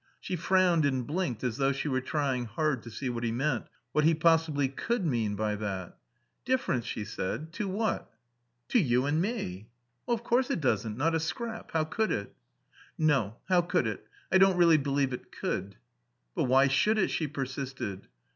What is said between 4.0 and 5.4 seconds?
he possibly could mean